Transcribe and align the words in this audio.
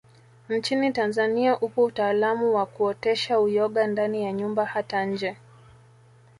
Nchini 0.49 0.91
Tanzania 0.91 1.55
upo 1.59 1.83
utaalamu 1.83 2.55
wakuotesha 2.55 3.39
uyoga 3.39 3.87
ndani 3.87 4.23
ya 4.23 4.31
nyumba 4.31 4.65
hata 4.65 5.05
nje 5.05 5.35